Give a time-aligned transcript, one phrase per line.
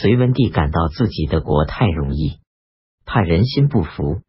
[0.00, 2.38] 隋文帝感到自己的国太容易，
[3.04, 4.20] 怕人心不服，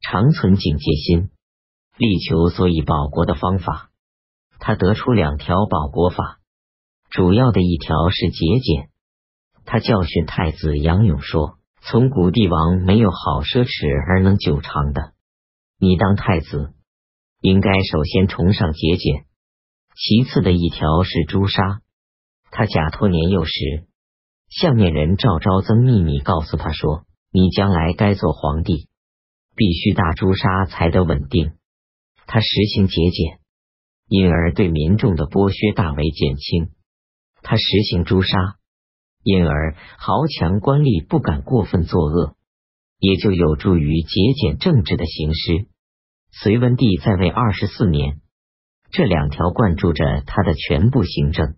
[0.00, 1.30] 常存警戒心，
[1.96, 3.90] 力求所以保国的方法。
[4.58, 6.40] 他得出两条保国法，
[7.08, 8.88] 主要的一条是节俭。
[9.64, 15.12] 他教训太子杨勇说：“从古帝王没有好奢侈而能久长的，
[15.78, 16.72] 你当太子，
[17.40, 19.26] 应该首先崇尚节俭。
[19.94, 21.80] 其次的一条是诛杀。”
[22.50, 23.86] 他假托年幼时。
[24.48, 28.88] 下面人赵昭曾秘密告诉他说：“你将来该做皇帝，
[29.56, 31.52] 必须大诛杀才得稳定。”
[32.26, 33.40] 他实行节俭，
[34.08, 36.70] 因而对民众的剥削大为减轻。
[37.42, 38.56] 他实行诛杀，
[39.22, 42.36] 因而豪强官吏不敢过分作恶，
[42.98, 45.68] 也就有助于节俭政治的行施。
[46.30, 48.20] 隋文帝在位二十四年，
[48.90, 51.56] 这两条灌注着他的全部行政。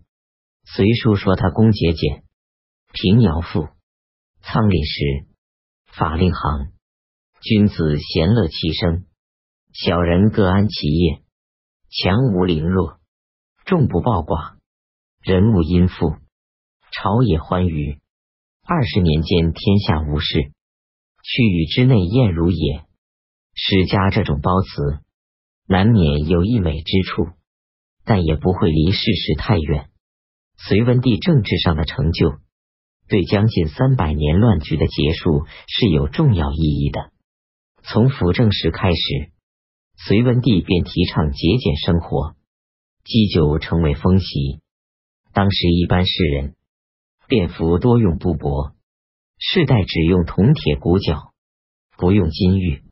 [0.65, 2.23] 隋书说他公节俭。
[2.91, 3.67] 平遥赋，
[4.41, 5.27] 仓廪实，
[5.93, 6.73] 法令行。
[7.39, 9.05] 君子贤乐其生，
[9.71, 11.21] 小人各安其业。
[11.91, 12.99] 强无凌弱，
[13.63, 14.57] 众不暴寡，
[15.21, 16.17] 人无殷富，
[16.91, 17.99] 朝野欢愉。
[18.65, 20.51] 二十年间，天下无事，
[21.21, 22.85] 区域之内晏如也。
[23.53, 24.99] 史家这种褒词，
[25.67, 27.27] 难免有溢美之处，
[28.03, 29.91] 但也不会离事实太远。
[30.57, 32.39] 隋文帝政治上的成就。
[33.09, 37.11] 对将近三百年乱局的结束是有重要意义的。
[37.83, 39.31] 从辅政时开始，
[39.97, 42.35] 隋文帝便提倡节俭生活，
[43.03, 44.59] 祭酒成为风习。
[45.33, 46.55] 当时一般士人
[47.27, 48.73] 便服多用布帛，
[49.39, 51.33] 世代只用铜铁骨角，
[51.97, 52.83] 不用金玉。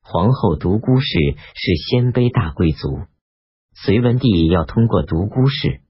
[0.00, 1.18] 皇后独孤氏
[1.54, 3.00] 是鲜卑大贵族，
[3.74, 5.80] 隋文帝要通过独孤氏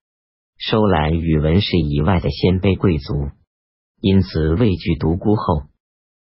[0.57, 3.31] 收揽宇文氏以外的鲜卑贵族。
[4.01, 5.63] 因此畏惧独孤后，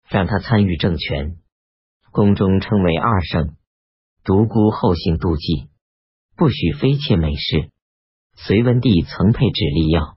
[0.08, 1.36] 让他参与政权。
[2.12, 3.56] 宫中称为二圣。
[4.24, 5.70] 独孤后姓妒忌，
[6.36, 7.70] 不许妃妾美事。
[8.36, 10.16] 隋文帝曾配制力药，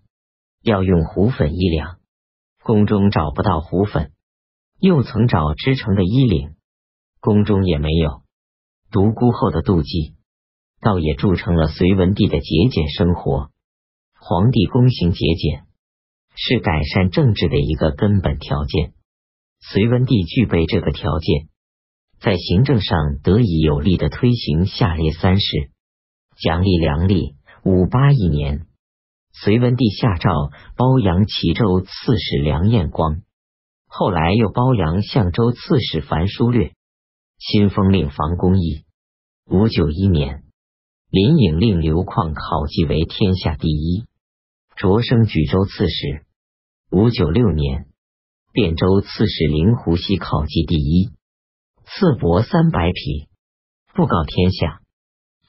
[0.62, 2.00] 要用胡粉一两，
[2.64, 4.12] 宫中找不到胡粉，
[4.80, 6.56] 又曾找织成的衣领，
[7.20, 8.24] 宫中也没有。
[8.92, 10.16] 独孤后的妒忌，
[10.82, 13.52] 倒也铸成了隋文帝的节俭生活。
[14.20, 15.66] 皇帝躬行节俭。
[16.36, 18.94] 是改善政治的一个根本条件。
[19.60, 21.48] 隋文帝具备这个条件，
[22.20, 25.72] 在行政上得以有力的推行下列三事：
[26.38, 27.36] 奖励粮吏。
[27.66, 28.66] 五八一年，
[29.32, 33.22] 隋文帝下诏褒扬齐州刺史梁彦光，
[33.88, 36.74] 后来又褒扬相州刺史樊书略，
[37.40, 38.84] 新封令房公义。
[39.50, 40.44] 五九一年，
[41.10, 44.04] 林颖令刘旷考绩为天下第一。
[44.76, 46.26] 擢升举州刺史。
[46.90, 47.88] 五九六年，
[48.54, 51.10] 汴州刺史灵湖西考绩第一，
[51.86, 53.30] 赐帛三百匹，
[53.94, 54.82] 布告天下。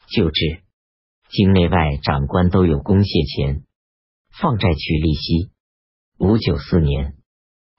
[0.08, 0.62] 就职，
[1.30, 3.64] 京内外长官都有公谢钱，
[4.40, 5.50] 放债取利息。
[6.18, 7.16] 五九四年，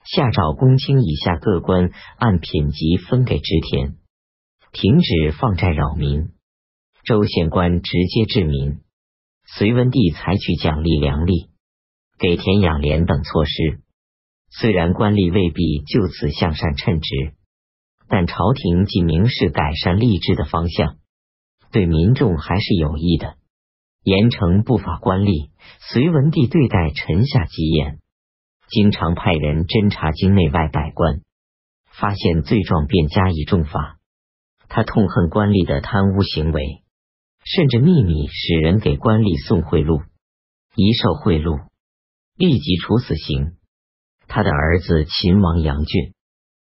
[0.03, 3.97] 下诏公卿以下各官按品级分给职田，
[4.71, 6.31] 停止放债扰民。
[7.03, 8.81] 州县官直接治民。
[9.45, 11.49] 隋文帝采取奖励粮吏。
[12.17, 13.81] 给田养廉等措施，
[14.49, 17.33] 虽然官吏未必就此向善称职，
[18.07, 20.95] 但朝廷既明示改善吏治的方向，
[21.73, 23.35] 对民众还是有益的。
[24.01, 25.49] 严惩不法官吏，
[25.91, 27.99] 隋文帝对待臣下极严，
[28.69, 31.19] 经常派人侦查京内外百官，
[31.91, 33.99] 发现罪状便加以重罚。
[34.69, 36.84] 他痛恨官吏的贪污行为，
[37.45, 40.03] 甚至秘密使人给官吏送贿赂，
[40.75, 41.69] 一受贿赂。
[42.35, 43.55] 立即处死刑。
[44.27, 46.13] 他的儿子秦王杨俊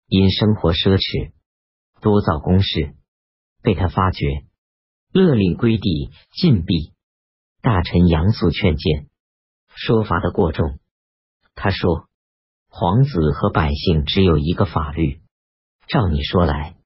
[0.08, 1.34] 因生活奢侈，
[2.00, 2.96] 多造宫室，
[3.62, 4.46] 被他发觉，
[5.12, 6.94] 勒令归地禁闭。
[7.62, 9.08] 大臣杨素劝谏，
[9.76, 10.80] 说罚的过重。
[11.54, 12.08] 他说
[12.70, 15.22] ：“皇子和百姓只有一个法律。
[15.88, 16.78] 照你说来，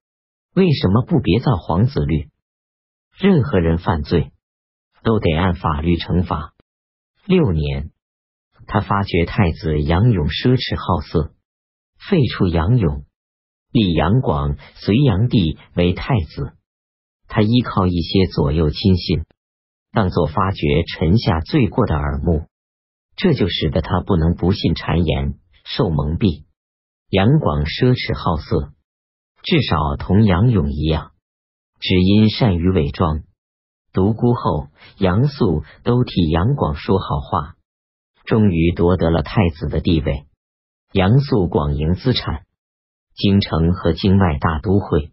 [0.56, 2.31] 为什么不别造皇子律？
[3.18, 4.31] 任何人犯罪，
[5.04, 6.54] 都得按法律惩罚。”
[7.25, 7.92] 六年。
[8.68, 11.34] 他发觉太子杨勇奢侈好色，
[11.98, 13.06] 废黜杨勇，
[13.72, 16.54] 立杨广、隋炀帝为太子。
[17.28, 19.25] 他依靠一些左右亲信，
[19.92, 22.46] 当作发觉臣下罪过的耳目，
[23.18, 26.46] 这就使得他不能不信谗言，受蒙蔽。
[27.10, 28.74] 杨广奢侈好色，
[29.44, 31.11] 至少同杨勇一样，
[31.81, 33.24] 只因善于伪装。
[33.92, 34.68] 独孤后、
[34.98, 37.56] 杨素都替杨广说好话。
[38.24, 40.25] 终于夺得了太子的地位。
[40.94, 42.45] 杨素广营资产，
[43.16, 45.12] 京城和京外大都会，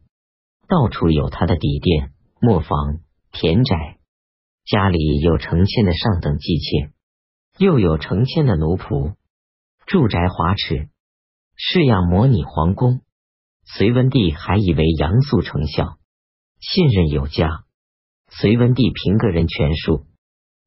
[0.68, 3.00] 到处有他的底店、磨坊、
[3.32, 3.98] 田宅，
[4.66, 6.92] 家里有成千的上等妓妾，
[7.56, 9.14] 又有成千的奴仆，
[9.86, 10.88] 住宅华侈，
[11.56, 13.00] 式样模拟皇宫。
[13.64, 15.96] 隋文帝还以为杨素成效，
[16.60, 17.64] 信任有加。
[18.30, 20.06] 隋文帝凭个人权术，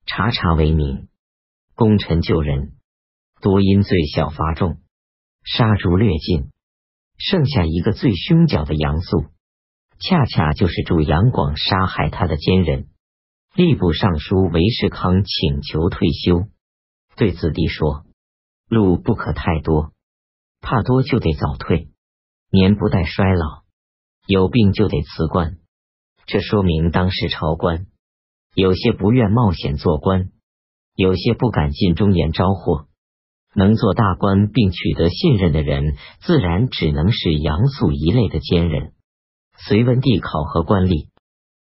[0.05, 1.09] 查查为民，
[1.75, 2.73] 功臣救人，
[3.41, 4.79] 多因罪小罚重，
[5.43, 6.51] 杀诛略尽，
[7.17, 9.25] 剩下一个最凶狡的杨素，
[9.99, 12.88] 恰恰就是助杨广杀害他的奸人。
[13.53, 16.47] 吏部尚书韦世康请求退休，
[17.15, 18.05] 对子弟说
[18.67, 19.91] ：“路不可太多，
[20.61, 21.89] 怕多就得早退。”
[22.49, 23.63] 年不待衰老，
[24.25, 25.57] 有病就得辞官。
[26.25, 27.88] 这说明当时朝官
[28.56, 30.29] 有些不愿冒险做官，
[30.95, 32.88] 有些不敢进忠言招祸。
[33.53, 38.94] 能做大官并取得信任的人，自然只能是杨素一类的奸人。
[39.57, 41.09] 隋文帝考核官吏，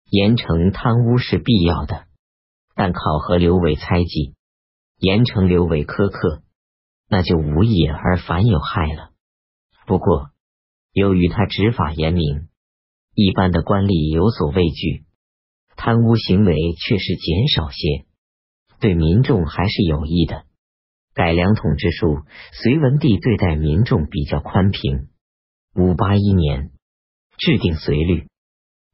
[0.09, 2.05] 严惩贪污是必要的，
[2.75, 4.35] 但考核刘伟猜忌，
[4.97, 6.41] 严惩刘伟苛刻，
[7.07, 9.11] 那就无益而反有害了。
[9.85, 10.29] 不过。
[10.97, 12.47] 由于他执法严明，
[13.15, 15.05] 一般的官吏有所畏惧，
[15.77, 18.05] 贪污行为却是减少些，
[18.81, 20.43] 对民众还是有益的。
[21.13, 25.07] 改良统治术，隋文帝对待民众比较宽平。
[25.73, 26.71] 五八一年，
[27.37, 28.27] 制定隋律，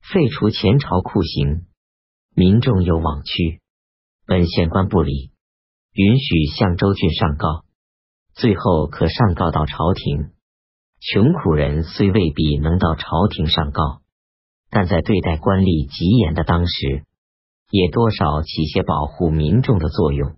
[0.03, 1.65] 废除前朝酷刑，
[2.35, 3.59] 民众有往区，
[4.27, 5.31] 本县官不理，
[5.94, 7.65] 允许向州郡上告，
[8.35, 10.29] 最后可上告到朝廷。
[11.00, 14.03] 穷苦人虽未必能到朝廷上告，
[14.71, 17.06] 但在对待官吏极严的当时，
[17.69, 20.38] 也多少起些保护民众的作用。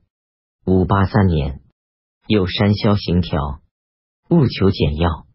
[0.66, 1.62] 五八三年，
[2.28, 3.62] 又删削刑条，
[4.30, 5.28] 务求简要。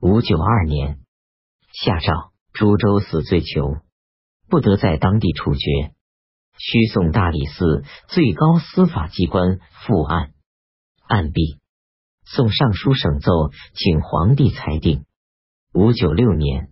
[0.00, 0.98] 五九二年，
[1.72, 3.76] 下诏株洲死罪囚
[4.48, 5.94] 不得在当地处决，
[6.58, 10.32] 须送大理寺最高司法机关复案，
[11.06, 11.60] 案毕。
[12.24, 13.30] 送尚书省奏，
[13.74, 15.04] 请皇帝裁定。
[15.72, 16.70] 五九六年，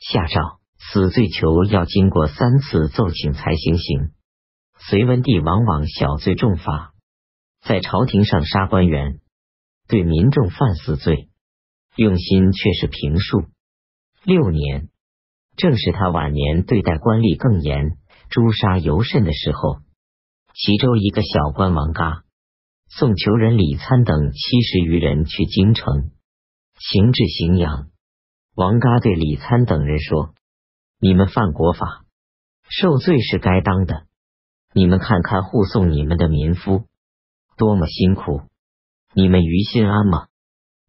[0.00, 4.10] 下诏死罪囚要经过三次奏请才行刑。
[4.78, 6.94] 隋文帝往往小罪重罚，
[7.60, 9.20] 在朝廷上杀官员，
[9.86, 11.28] 对民众犯死罪，
[11.96, 13.44] 用心却是平数。
[14.24, 14.88] 六年，
[15.56, 17.98] 正是他晚年对待官吏更严、
[18.30, 19.80] 诛杀尤甚的时候。
[20.54, 22.24] 齐州一个小官王嘎。
[22.88, 26.10] 送囚人李参等七十余人去京城，
[26.76, 27.88] 行至荥阳，
[28.56, 30.34] 王嘎对李参等人说
[31.02, 32.04] ：“你们犯国法，
[32.68, 34.06] 受罪是该当的。
[34.74, 36.84] 你们看看护送你们的民夫
[37.56, 38.42] 多么辛苦，
[39.14, 40.28] 你们于心安吗？”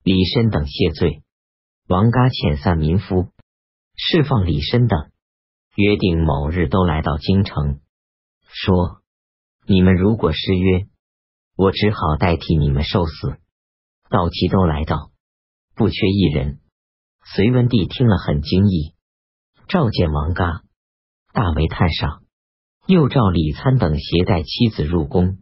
[0.03, 1.23] 李绅等谢罪，
[1.87, 3.29] 王嘎遣散民夫，
[3.95, 5.11] 释放李绅等，
[5.75, 7.79] 约定某日都来到京城，
[8.49, 9.01] 说
[9.65, 10.87] ：“你们如果失约。”
[11.55, 13.37] 我只好代替你们受死。
[14.09, 15.11] 到齐都来到，
[15.75, 16.59] 不缺一人。
[17.23, 18.93] 隋文帝听了很惊异，
[19.71, 20.63] 召见王嘎，
[21.31, 22.23] 大为叹赏。
[22.87, 25.37] 又召李参等携带妻子入宫，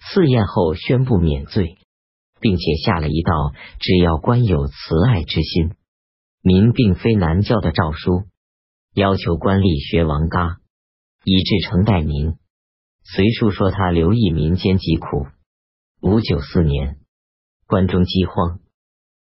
[0.00, 1.78] 赐宴后宣布免罪，
[2.40, 4.74] 并且下了一道只要官有慈
[5.06, 5.76] 爱之心，
[6.42, 8.24] 民并非难教的诏书，
[8.94, 10.56] 要求官吏学王嘎，
[11.22, 12.34] 以至诚待民。
[13.04, 15.28] 隋书说他留意民间疾苦。
[16.00, 16.96] 五九四年，
[17.68, 18.58] 关中饥荒，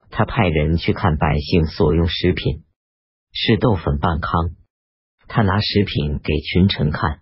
[0.08, 2.64] 他派人去看百姓所用食品，
[3.32, 4.56] 是豆粉半糠。
[5.28, 7.20] 他拿食品给群臣看，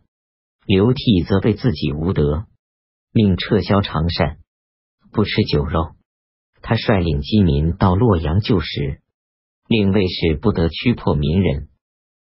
[0.64, 2.46] 流涕责备自己无德，
[3.12, 4.38] 命撤销长膳，
[5.12, 5.94] 不吃酒肉。
[6.62, 9.00] 他率领饥民到洛阳救食，
[9.68, 11.68] 令卫士不得驱迫民人。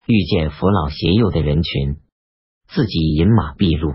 [0.07, 2.01] 遇见扶老携幼的人群，
[2.69, 3.93] 自己饮马避路，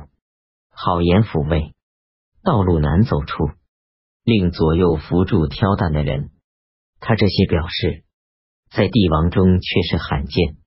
[0.69, 1.73] 好言抚慰。
[2.43, 3.49] 道路难走出，
[4.23, 6.31] 令左右扶助挑担的人。
[6.99, 8.03] 他这些表示，
[8.75, 10.57] 在帝王中却是罕见，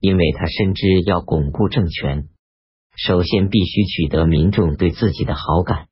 [0.00, 2.28] 因为他深知要巩固政权，
[2.96, 5.88] 首先必须取得民众对自己的好感。